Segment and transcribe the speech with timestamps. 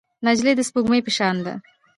[0.25, 1.53] نجلۍ د سپوږمۍ په شان ده.